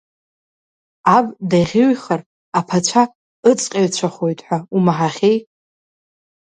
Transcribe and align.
Аб 1.15 1.25
даӷьыҩхар, 1.49 2.21
аԥацәа 2.59 3.03
ыҵҟьаҩцәахоит 3.49 4.39
ҳәа 4.45 4.57
умаҳахьеи! 4.75 5.37